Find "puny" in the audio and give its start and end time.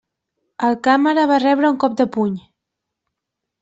2.19-2.37